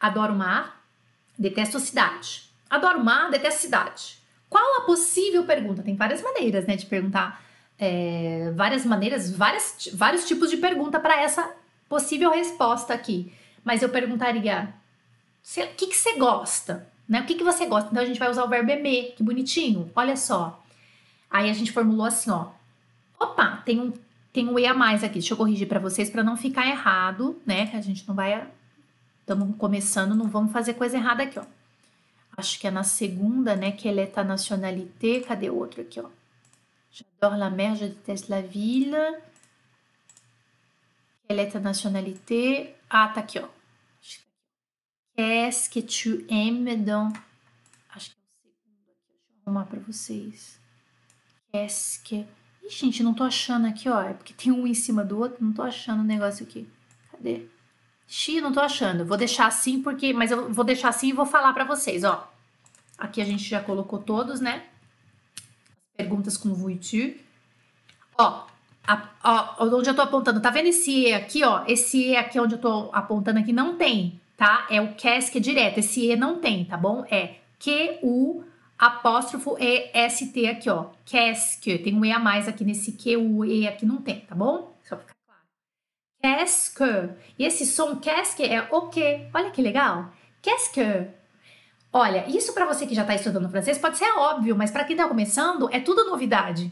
[0.00, 0.82] Adoro o mar,
[1.38, 2.50] detesto a cidade.
[2.70, 4.21] Adoro o mar, detesto a cidade.
[4.52, 5.82] Qual a possível pergunta?
[5.82, 7.42] Tem várias maneiras, né, de perguntar.
[7.78, 11.54] É, várias maneiras, várias, vários tipos de pergunta para essa
[11.88, 13.32] possível resposta aqui.
[13.64, 14.68] Mas eu perguntaria
[15.56, 16.86] o que, que você gosta?
[17.08, 17.22] Né?
[17.22, 17.88] O que, que você gosta?
[17.90, 19.90] Então a gente vai usar o verbo aimer, que bonitinho.
[19.96, 20.62] Olha só.
[21.30, 22.48] Aí a gente formulou assim, ó.
[23.18, 23.90] Opa, tem um,
[24.34, 25.14] tem um E a mais aqui.
[25.14, 27.68] Deixa eu corrigir para vocês para não ficar errado, né?
[27.68, 28.46] Que a gente não vai.
[29.20, 31.44] Estamos começando, não vamos fazer coisa errada aqui, ó.
[32.36, 33.72] Acho que é na segunda, né?
[33.72, 35.20] Que é ta nationalité.
[35.20, 36.08] Cadê o outro aqui, ó?
[36.90, 38.98] J'adore la mer, je déteste la ville.
[41.26, 42.74] Quelle est ta nationalité?
[42.90, 43.48] Ah, tá aqui, ó.
[45.16, 47.12] Qu'est-ce que tu aimes dans.
[47.94, 49.12] Acho que é o segundo aqui.
[49.12, 50.60] Deixa eu arrumar para vocês.
[51.50, 52.26] Qu'est-ce que.
[52.62, 54.02] Ih, gente, não tô achando aqui, ó.
[54.02, 55.42] É porque tem um em cima do outro.
[55.44, 56.68] Não tô achando o negócio aqui.
[57.10, 57.48] Cadê?
[58.12, 59.04] Xi, não tô achando.
[59.04, 60.12] Vou deixar assim porque.
[60.12, 62.28] Mas eu vou deixar assim e vou falar para vocês, ó.
[62.98, 64.64] Aqui a gente já colocou todos, né?
[65.96, 67.14] Perguntas com tu.
[68.18, 68.44] Ó,
[68.86, 71.64] a, ó, onde eu tô apontando, tá vendo esse E aqui, ó?
[71.66, 74.66] Esse E aqui onde eu tô apontando aqui não tem tá?
[74.68, 75.78] É o que direto.
[75.78, 77.04] Esse E não tem, tá bom?
[77.08, 78.44] É Q-U
[78.76, 80.86] apóstrofo E-S-T aqui, ó.
[81.06, 84.74] Qu'est-ce Tem um E a mais aqui nesse Q-U-E aqui não tem, tá bom?
[84.82, 85.11] Só pra
[86.22, 86.72] Qu'est-ce
[87.36, 89.26] E esse som qu'est-ce é o quê?
[89.34, 90.12] Olha que legal.
[90.40, 91.08] Qu'est-ce
[91.92, 94.96] Olha, isso para você que já tá estudando francês pode ser óbvio, mas para quem
[94.96, 96.70] tá começando é tudo novidade.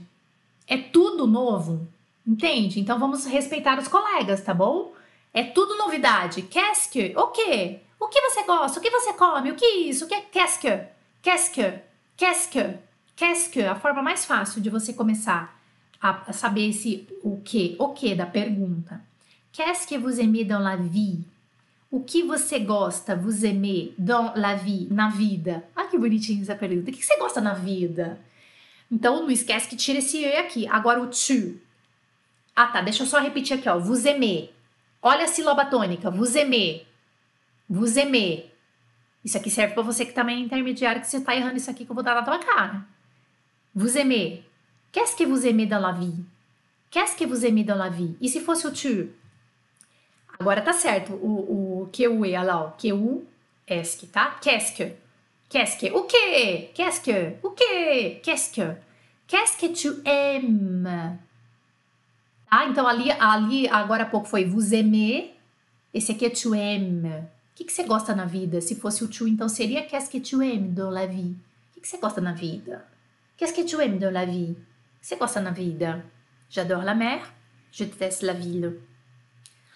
[0.69, 1.89] É tudo novo.
[2.25, 2.79] Entende?
[2.79, 4.93] Então vamos respeitar os colegas, tá bom?
[5.35, 6.43] É tudo novidade.
[6.43, 7.81] Qu'est-ce O quê?
[7.99, 8.79] O que você gosta?
[8.79, 9.51] O que você come?
[9.51, 10.05] O que é isso?
[10.05, 10.81] O que é qu'est-ce que?
[11.23, 11.81] Qu'est-ce que?
[12.17, 12.79] Qu'est-ce que?
[13.17, 13.63] Qu'est-ce que?
[13.63, 15.59] A forma mais fácil de você começar
[16.01, 19.10] a saber esse o que, o que da pergunta.
[19.53, 21.21] Qu'est-ce que vous aimez dans la vie?
[21.91, 25.65] O que você gosta, vous aimez, dans la vie, na vida?
[25.75, 26.91] Ah, que bonitinho essa pergunta.
[26.91, 28.21] O que você gosta na vida?
[28.91, 30.69] Então, não esquece que tira esse E aqui.
[30.69, 31.61] Agora o tu.
[32.55, 32.81] Ah, tá.
[32.81, 33.79] Deixa eu só repetir aqui, ó.
[33.79, 34.51] Vous aimez.
[35.03, 36.11] Olha a sílaba tônica.
[36.11, 36.87] Vous aimez.
[37.69, 38.45] Vous aimez.
[39.25, 41.85] Isso aqui serve para você que também é intermediário, que você tá errando isso aqui
[41.85, 42.85] que eu vou dar na tua cara.
[43.75, 44.43] Vous aimez.
[44.93, 46.25] Qu'est-ce que vous aimez dans la vie?
[46.91, 48.17] Qu'est-ce que vous aimez dans la vie?
[48.21, 49.13] E se fosse o tu?
[50.41, 51.13] Agora tá certo.
[51.13, 52.75] O, o e, olha lá.
[52.79, 53.27] Que o,
[53.67, 54.39] esque, tá?
[54.41, 55.91] Qu'est-ce que?
[55.93, 56.71] O que?
[56.75, 57.37] Qu'est-ce que?
[57.43, 58.21] O que?
[58.23, 58.77] Qu'est-ce que?
[59.27, 61.19] Qu'est-ce que tu aimes?
[62.49, 62.67] Tá?
[62.67, 65.31] Então ali, ali agora há pouco foi vous aimez.
[65.93, 67.25] Esse aqui é tu aimes.
[67.25, 68.61] O que, que você gosta na vida?
[68.61, 71.37] Se fosse o tu, então seria qu'est-ce que tu aimes dans la vie?
[71.71, 72.87] O que, que você gosta na vida?
[73.37, 74.53] Qu'est-ce que tu aimes dans la vie?
[74.53, 76.03] O que você gosta na vida?
[76.49, 77.21] J'adore la mer.
[77.71, 78.81] Je déteste la ville.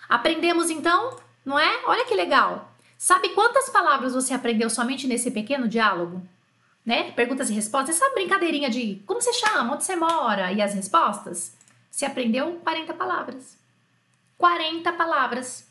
[0.09, 1.83] Aprendemos então, não é?
[1.87, 2.73] Olha que legal.
[2.97, 6.23] Sabe quantas palavras você aprendeu somente nesse pequeno diálogo?
[6.85, 7.13] Né?
[7.13, 7.97] Perguntas e respostas.
[7.97, 11.57] Essa brincadeirinha de como você chama, onde você mora e as respostas.
[11.91, 13.57] Você aprendeu 40 palavras.
[14.39, 15.69] 40 palavras.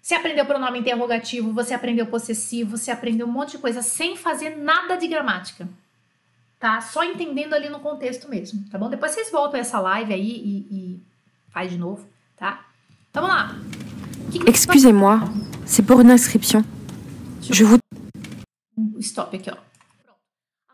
[0.00, 4.56] Você aprendeu pronome interrogativo, você aprendeu possessivo, você aprendeu um monte de coisa sem fazer
[4.56, 5.68] nada de gramática.
[6.58, 6.80] Tá?
[6.80, 8.88] Só entendendo ali no contexto mesmo, tá bom?
[8.88, 11.00] Depois vocês voltam essa live aí e, e
[11.50, 12.06] faz de novo,
[12.36, 12.66] tá?
[13.12, 13.56] Vamos lá.
[14.46, 15.20] Excusez-moi,
[15.66, 16.64] c'est pour une inscription.
[17.42, 17.78] Je vous.
[19.00, 19.56] Stop aqui, ó.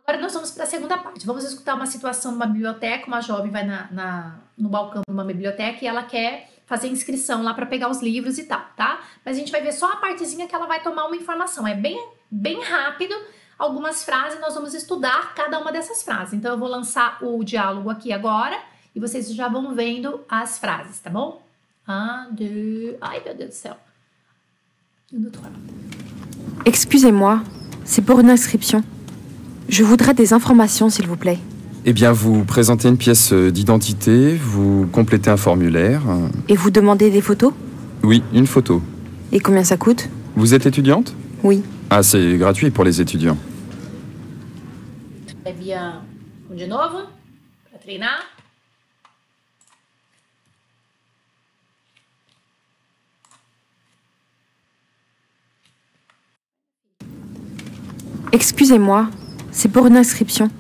[0.04, 1.26] Agora nós vamos para a segunda parte.
[1.26, 3.06] Vamos escutar uma situação numa biblioteca.
[3.06, 7.42] Uma jovem vai na, na, no balcão de uma biblioteca e ela quer fazer inscrição
[7.42, 9.00] lá para pegar os livros e tal, tá?
[9.24, 11.66] Mas a gente vai ver só a partezinha que ela vai tomar uma informação.
[11.66, 11.98] É bem,
[12.30, 13.14] bem rápido.
[13.58, 16.34] Algumas frases, nós vamos estudar cada uma dessas frases.
[16.34, 18.60] Então eu vou lançar o diálogo aqui agora
[18.94, 21.45] e vocês já vão vendo as frases, tá bom?
[21.88, 22.96] Un, deux.
[23.02, 23.74] Ai, meu Deus do céu.
[25.14, 25.48] Un, deux, trois.
[26.64, 27.42] Excusez-moi,
[27.84, 28.82] c'est pour une inscription.
[29.68, 31.38] Je voudrais des informations, s'il vous plaît.
[31.84, 36.02] Eh bien, vous présentez une pièce d'identité, vous complétez un formulaire.
[36.48, 37.52] Et vous demandez des photos?
[38.02, 38.82] Oui, une photo.
[39.30, 40.08] Et combien ça coûte?
[40.34, 41.14] Vous êtes étudiante?
[41.44, 41.62] Oui.
[41.90, 43.38] Ah, c'est gratuit pour les étudiants.
[45.44, 46.02] Très bien.
[46.50, 47.06] De novo,
[47.70, 48.18] para treinar.
[58.32, 59.08] Excusez-moi,
[59.50, 60.50] c'est pour une inscription.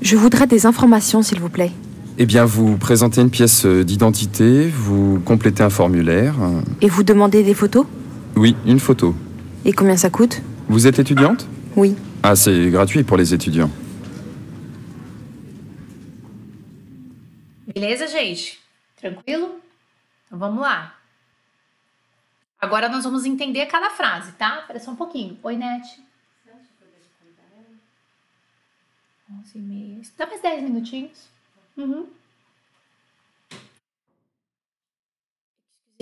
[0.00, 1.72] Je voudrais des informations, s'il vous plaît.
[2.18, 6.34] Eh bien, vous présentez une pièce d'identité, vous complétez un formulaire.
[6.80, 7.86] Et vous demandez des photos?
[8.36, 9.14] Oui, une photo.
[9.64, 10.42] Et combien ça coûte?
[10.68, 11.46] Vous êtes étudiante?
[11.76, 11.96] Oui.
[12.22, 13.70] Ah, c'est gratuit pour les étudiants.
[17.74, 18.58] Beleza, gente?
[19.00, 19.48] Tranquilo?
[20.26, 20.92] Então vamos lá.
[22.60, 24.58] Agora nós vamos entender cada frase, tá?
[24.60, 25.36] Espera só um pouquinho.
[25.42, 25.82] Oi, Net.
[29.40, 30.02] 11 e meia.
[30.16, 31.28] Dá mais 10 minutinhos.
[31.76, 32.08] Uhum.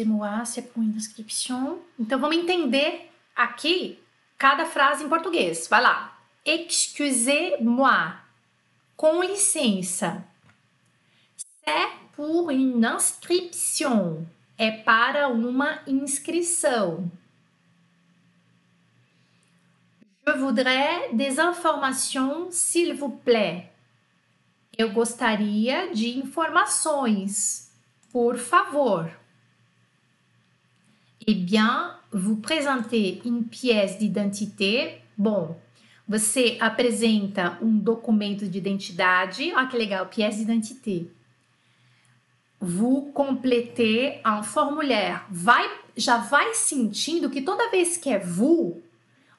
[0.01, 1.79] Excusez-moi, c'est pour inscription.
[1.99, 3.99] Então vamos entender aqui
[4.38, 5.69] cada frase em português.
[5.69, 6.19] Vai lá.
[6.45, 8.14] Excusez-moi.
[8.97, 10.25] Com licença.
[11.37, 14.25] C'est pour une inscription.
[14.57, 17.11] É para uma inscrição.
[20.31, 23.69] Je voudrais des informations, s'il vous plaît.
[24.79, 27.69] Eu gostaria de informações,
[28.12, 29.07] por favor.
[31.27, 35.03] Eh bien, vous présentez une pièce d'identité.
[35.19, 35.57] Bom,
[36.09, 39.53] você apresenta um documento de identidade.
[39.53, 41.11] Olha que legal, pièce d'identité.
[42.61, 45.27] Vous complétez un formulaire.
[45.29, 48.81] Vai, já vai sentindo que toda vez que é vous,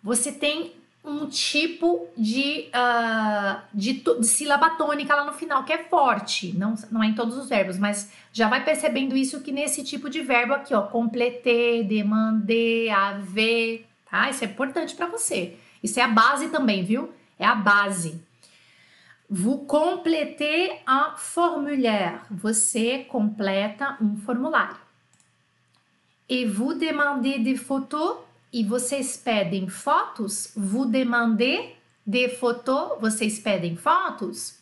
[0.03, 5.83] você tem um tipo de, uh, de, de, sílaba tônica lá no final, que é
[5.83, 6.55] forte.
[6.55, 10.09] Não, não é em todos os verbos, mas já vai percebendo isso que nesse tipo
[10.09, 14.29] de verbo aqui, ó, completer, demander, haver, tá?
[14.29, 15.57] Isso é importante para você.
[15.81, 17.11] Isso é a base também, viu?
[17.39, 18.21] É a base.
[19.27, 22.19] Vous complétez un formulaire.
[22.29, 24.75] Você completa um formulário.
[26.29, 28.17] Et vous demandez des photos
[28.51, 30.51] e vocês pedem fotos?
[30.55, 32.99] Vous demandez des photos?
[32.99, 34.59] Vocês pedem fotos?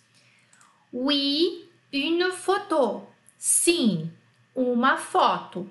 [0.94, 3.08] Oui, une photo.
[3.38, 4.12] Sim,
[4.56, 5.70] uma foto.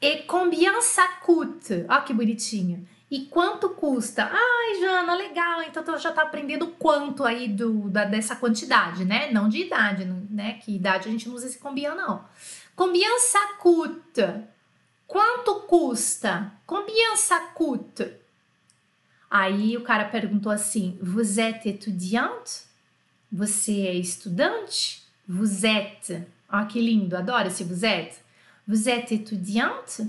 [0.00, 1.84] E combien ça coûte?
[1.88, 2.86] Olha que bonitinho.
[3.10, 4.30] E quanto custa?
[4.32, 5.62] Ai, Jana, legal.
[5.62, 9.30] Então tu já tá aprendendo quanto aí do, da, dessa quantidade, né?
[9.30, 10.54] Não de idade, né?
[10.54, 12.24] Que idade a gente não usa esse combien, não.
[12.74, 14.22] Combien ça coûte?
[15.14, 16.52] Quanto custa?
[16.66, 18.04] Combien ça coûte?
[19.30, 22.62] Aí o cara perguntou assim: Vous êtes étudiante?
[23.30, 25.04] Você é estudante?
[25.28, 26.20] Vous êtes.
[26.52, 28.20] Olha que lindo, adoro esse vous êtes.
[28.66, 30.02] Vous êtes étudiante?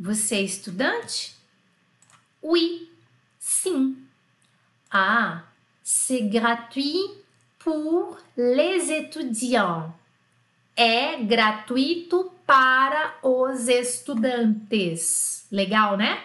[0.00, 1.36] Você é estudante?
[2.42, 2.90] Oui,
[3.38, 3.98] sim.
[4.90, 5.42] Ah,
[5.84, 7.04] c'est gratuit
[7.58, 9.92] pour les étudiants.
[10.74, 15.44] É gratuito para os estudantes.
[15.52, 16.16] Legal, né?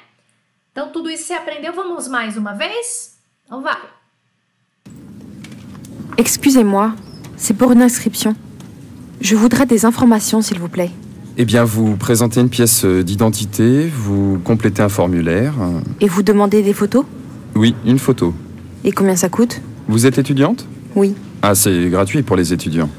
[0.72, 1.74] Então, tudo isso você aprendeu?
[1.74, 3.18] Vamos mais uma vez?
[3.46, 3.78] Então, vai.
[6.18, 6.94] Excusez-moi,
[7.36, 8.36] c'est pour une inscription.
[9.20, 10.92] Je voudrais des informations, s'il vous plaît.
[11.36, 15.54] Eh bien, vous présentez une pièce d'identité, vous complétez un formulaire.
[16.00, 17.06] Et vous demandez des photos?
[17.54, 18.34] Oui, une photo.
[18.86, 19.60] Et combien ça coûte?
[19.90, 20.66] Vous êtes étudiante?
[20.96, 21.16] Oui.
[21.42, 22.90] Ah, c'est gratuit pour les étudiants.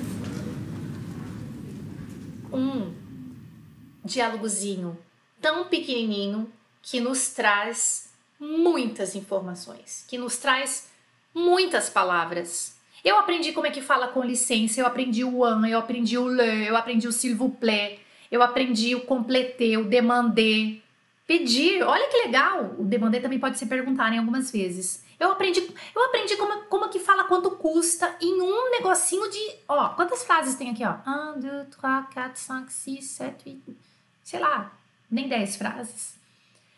[4.05, 4.99] Diálogozinho
[5.40, 6.51] tão pequenininho
[6.83, 10.90] que nos traz muitas informações, que nos traz
[11.35, 12.77] muitas palavras.
[13.05, 16.29] Eu aprendi como é que fala com licença, eu aprendi o an, eu aprendi o
[16.29, 17.99] le, eu aprendi o s'il vous plaît,
[18.31, 20.83] eu aprendi o completer, o demander,
[21.27, 21.83] pedir.
[21.83, 22.75] Olha que legal!
[22.79, 25.05] O demander também pode ser perguntado em algumas vezes.
[25.19, 25.61] Eu aprendi,
[25.95, 29.57] eu aprendi como, como que fala quanto custa em um negocinho de.
[29.69, 30.97] Ó, quantas frases tem aqui, ó?
[31.37, 33.93] 1, 2, 3, 4, 5, 6, 7, 8.
[34.24, 34.72] Sei lá,
[35.10, 36.18] nem 10 frases.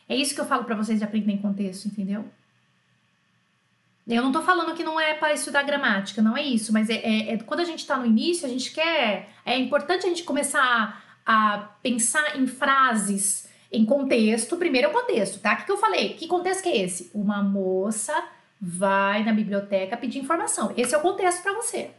[0.09, 2.25] É isso que eu falo para vocês de aprender em contexto, entendeu?
[4.07, 6.97] Eu não tô falando que não é para estudar gramática, não é isso, mas é,
[6.97, 9.31] é, é quando a gente tá no início, a gente quer.
[9.45, 14.57] É importante a gente começar a, a pensar em frases, em contexto.
[14.57, 15.55] Primeiro é o contexto, tá?
[15.55, 16.15] O que, que eu falei?
[16.15, 17.11] Que contexto que é esse?
[17.15, 18.15] Uma moça
[18.61, 20.73] vai na biblioteca pedir informação.
[20.77, 21.91] Esse é o contexto para você.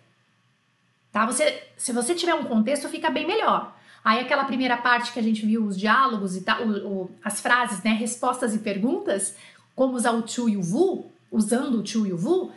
[1.12, 1.26] Tá?
[1.26, 3.77] Você, se você tiver um contexto, fica bem melhor.
[4.08, 7.42] Aí aquela primeira parte que a gente viu os diálogos e tal, o, o, as
[7.42, 9.36] frases, né, respostas e perguntas,
[9.76, 12.54] como usar o to e o vous, usando o to e o vous, uh,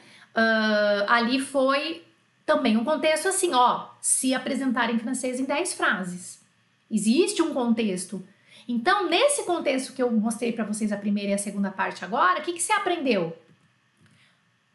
[1.09, 2.05] ali foi
[2.47, 6.41] também um contexto assim, ó, se apresentar em francês em 10 frases.
[6.89, 8.25] Existe um contexto.
[8.69, 12.39] Então, nesse contexto que eu mostrei para vocês a primeira e a segunda parte agora,
[12.39, 13.37] o que, que você aprendeu?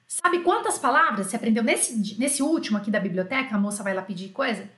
[0.10, 3.56] Sabe quantas palavras você aprendeu nesse, nesse último aqui da biblioteca?
[3.56, 4.70] A moça vai lá pedir coisa?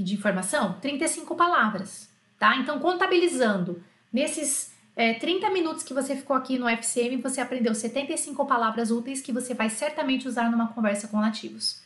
[0.00, 0.78] Pedir informação?
[0.80, 2.08] 35 palavras,
[2.38, 2.56] tá?
[2.56, 8.46] Então, contabilizando, nesses é, 30 minutos que você ficou aqui no FCM, você aprendeu 75
[8.46, 11.82] palavras úteis que você vai certamente usar numa conversa com nativos.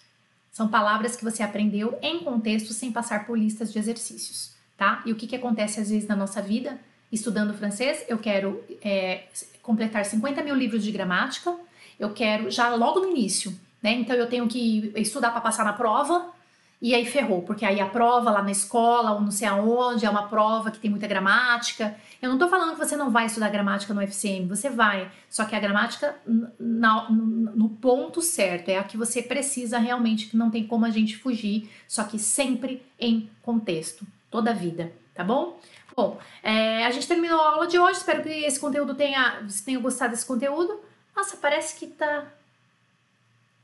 [0.53, 5.03] São palavras que você aprendeu em contexto sem passar por listas de exercícios, tá?
[5.05, 6.79] E o que, que acontece às vezes na nossa vida?
[7.11, 9.25] Estudando francês, eu quero é,
[9.61, 11.55] completar 50 mil livros de gramática,
[11.99, 13.93] eu quero já logo no início, né?
[13.93, 16.33] Então eu tenho que estudar para passar na prova,
[16.81, 20.11] e aí ferrou, porque aí a prova lá na escola, ou não sei aonde, é
[20.11, 21.97] uma prova que tem muita gramática.
[22.21, 25.11] Eu não tô falando que você não vai estudar gramática no FCM, você vai.
[25.31, 26.15] Só que a gramática
[26.59, 30.91] na, no ponto certo, é a que você precisa realmente, que não tem como a
[30.91, 35.59] gente fugir, só que sempre em contexto, toda a vida, tá bom?
[35.97, 39.65] Bom, é, a gente terminou a aula de hoje, espero que esse conteúdo tenha, você
[39.65, 40.81] tenha gostado desse conteúdo.
[41.17, 42.27] Nossa, parece que tá...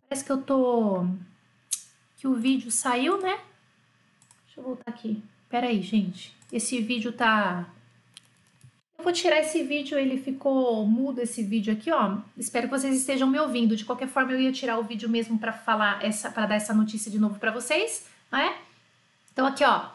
[0.08, 1.06] Parece que eu tô
[2.20, 3.38] que o vídeo saiu, né?
[4.44, 5.22] Deixa eu voltar aqui.
[5.48, 6.36] Pera aí, gente.
[6.52, 7.66] Esse vídeo tá...
[8.98, 12.18] Eu vou tirar esse vídeo, ele ficou mudo esse vídeo aqui, ó.
[12.36, 13.74] Espero que vocês estejam me ouvindo.
[13.74, 16.74] De qualquer forma, eu ia tirar o vídeo mesmo para falar essa, para dar essa
[16.74, 18.54] notícia de novo para vocês, né?
[19.32, 19.86] Então aqui, ó.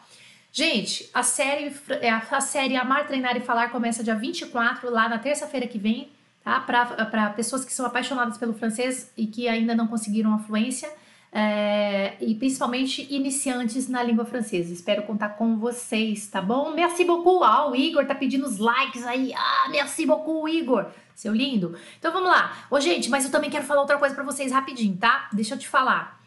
[0.52, 5.20] Gente, a série, é, a série Amar, Treinar e Falar começa dia 24, lá na
[5.20, 6.08] terça-feira que vem,
[6.42, 6.58] tá?
[6.58, 10.90] Para pessoas que são apaixonadas pelo francês e que ainda não conseguiram a fluência
[11.38, 14.72] é, e principalmente iniciantes na língua francesa.
[14.72, 16.72] Espero contar com vocês, tá bom?
[16.74, 17.44] Merci beaucoup.
[17.44, 19.34] Ah, o Igor tá pedindo os likes aí.
[19.36, 20.86] Ah, merci beaucoup, Igor.
[21.14, 21.78] Seu lindo.
[21.98, 22.56] Então vamos lá.
[22.70, 25.28] Ô, gente, mas eu também quero falar outra coisa para vocês rapidinho, tá?
[25.30, 26.18] Deixa eu te falar.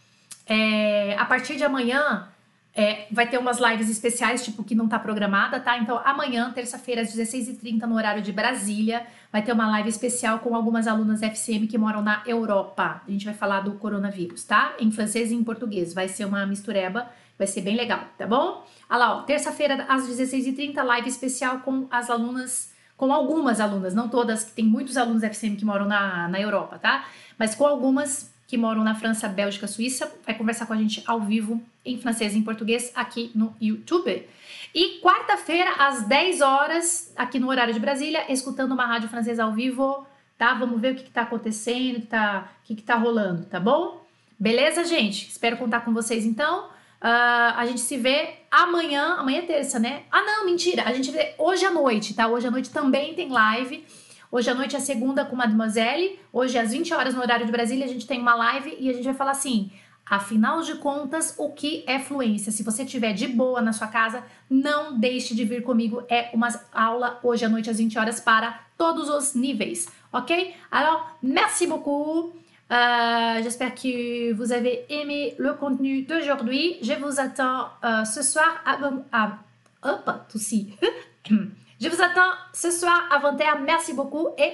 [0.45, 2.28] É, a partir de amanhã,
[2.76, 5.76] é, vai ter umas lives especiais, tipo, que não tá programada, tá?
[5.80, 10.55] Então, amanhã, terça-feira, às 16h30, no horário de Brasília, vai ter uma live especial com
[10.55, 13.01] algumas alunas FCM que moram na Europa.
[13.07, 14.75] A gente vai falar do coronavírus, tá?
[14.80, 15.93] Em francês e em português.
[15.93, 18.65] Vai ser uma mistureba, vai ser bem legal, tá bom?
[18.89, 24.09] Olha lá, ó, terça-feira, às 16h30, live especial com as alunas, com algumas alunas, não
[24.09, 27.05] todas, que tem muitos alunos FCM que moram na, na Europa, tá?
[27.38, 31.22] Mas com algumas que moram na França, Bélgica, Suíça, vai conversar com a gente ao
[31.22, 34.28] vivo em francês e em português aqui no YouTube.
[34.74, 39.52] E quarta-feira, às 10 horas, aqui no horário de Brasília, escutando uma rádio francesa ao
[39.54, 40.04] vivo,
[40.36, 40.56] tá?
[40.56, 43.45] Vamos ver o que, que tá acontecendo, o que, tá, o que, que tá rolando,
[43.45, 44.04] tá bom?
[44.39, 45.30] Beleza, gente?
[45.30, 46.70] Espero contar com vocês então.
[46.70, 49.18] Uh, a gente se vê amanhã.
[49.20, 50.06] Amanhã é terça, né?
[50.12, 50.86] Ah, não, mentira.
[50.86, 52.28] A gente vê hoje à noite, tá?
[52.28, 53.86] Hoje à noite também tem live.
[54.32, 56.19] Hoje à noite é segunda com Mademoiselle.
[56.32, 58.93] Hoje às 20 horas no horário de Brasília a gente tem uma live e a
[58.93, 59.71] gente vai falar assim:
[60.05, 62.51] afinal de contas, o que é fluência?
[62.51, 66.03] Se você estiver de boa na sua casa, não deixe de vir comigo.
[66.07, 70.53] É uma aula hoje à noite às 20 horas para todos os níveis, ok?
[70.69, 72.32] Alors, merci beaucoup.
[72.71, 76.77] Euh, J'espère que vous avez aimé le contenu d'aujourd'hui.
[76.84, 78.77] Je vous attends euh, ce soir à,
[79.11, 79.39] à
[79.82, 80.07] hop,
[81.82, 83.61] Je vous attends ce soir à 20h.
[83.65, 84.51] Merci beaucoup et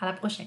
[0.00, 0.46] à la prochaine.